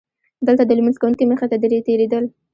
[0.47, 1.55] دلته د لمونځ کوونکي مخې ته
[1.87, 2.23] تېرېدل.